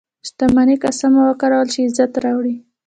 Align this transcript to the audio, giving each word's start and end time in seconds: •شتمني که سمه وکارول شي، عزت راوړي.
•شتمني 0.27 0.75
که 0.81 0.89
سمه 0.99 1.21
وکارول 1.27 1.67
شي، 1.73 1.81
عزت 1.87 2.13
راوړي. 2.23 2.55